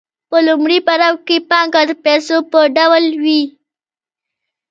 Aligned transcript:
په 0.29 0.37
لومړي 0.47 0.77
پړاو 0.87 1.15
کې 1.27 1.37
پانګه 1.49 1.81
د 1.89 1.91
پیسو 2.05 2.37
په 2.51 2.59
ډول 2.75 3.05
وي 3.23 3.41